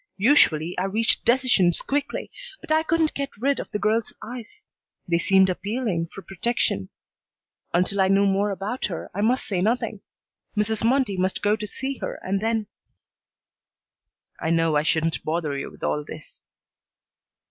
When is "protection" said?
6.23-6.89